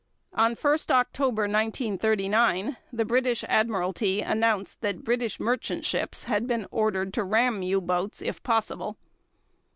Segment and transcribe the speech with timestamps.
[0.33, 7.13] On 1 October 1939 the British Admiralty announced that British merchant ships had been ordered
[7.13, 8.97] to ram U boats if possible.